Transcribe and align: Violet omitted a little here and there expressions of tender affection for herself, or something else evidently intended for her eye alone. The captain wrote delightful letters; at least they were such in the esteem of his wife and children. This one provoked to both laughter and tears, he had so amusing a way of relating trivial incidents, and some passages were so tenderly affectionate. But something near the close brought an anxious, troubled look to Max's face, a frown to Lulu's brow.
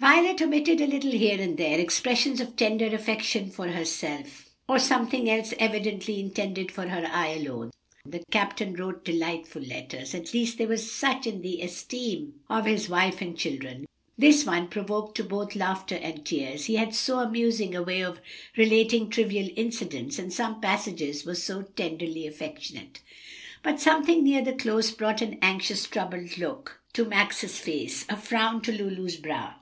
Violet 0.00 0.42
omitted 0.42 0.80
a 0.80 0.86
little 0.88 1.12
here 1.12 1.40
and 1.40 1.56
there 1.56 1.78
expressions 1.78 2.40
of 2.40 2.56
tender 2.56 2.86
affection 2.92 3.50
for 3.52 3.68
herself, 3.68 4.50
or 4.68 4.80
something 4.80 5.30
else 5.30 5.54
evidently 5.60 6.18
intended 6.18 6.72
for 6.72 6.88
her 6.88 7.06
eye 7.06 7.34
alone. 7.40 7.70
The 8.04 8.24
captain 8.32 8.74
wrote 8.74 9.04
delightful 9.04 9.62
letters; 9.62 10.12
at 10.12 10.34
least 10.34 10.58
they 10.58 10.66
were 10.66 10.76
such 10.76 11.28
in 11.28 11.40
the 11.40 11.62
esteem 11.62 12.40
of 12.50 12.64
his 12.66 12.88
wife 12.88 13.20
and 13.22 13.38
children. 13.38 13.84
This 14.18 14.44
one 14.44 14.66
provoked 14.66 15.14
to 15.18 15.24
both 15.24 15.54
laughter 15.54 15.94
and 15.94 16.26
tears, 16.26 16.64
he 16.64 16.74
had 16.74 16.96
so 16.96 17.20
amusing 17.20 17.76
a 17.76 17.82
way 17.82 18.02
of 18.02 18.20
relating 18.56 19.08
trivial 19.08 19.50
incidents, 19.54 20.18
and 20.18 20.32
some 20.32 20.60
passages 20.60 21.24
were 21.24 21.36
so 21.36 21.62
tenderly 21.62 22.26
affectionate. 22.26 22.98
But 23.62 23.78
something 23.78 24.24
near 24.24 24.42
the 24.44 24.54
close 24.54 24.90
brought 24.90 25.22
an 25.22 25.38
anxious, 25.40 25.86
troubled 25.86 26.38
look 26.38 26.80
to 26.94 27.04
Max's 27.04 27.58
face, 27.60 28.04
a 28.08 28.16
frown 28.16 28.62
to 28.62 28.72
Lulu's 28.72 29.16
brow. 29.16 29.58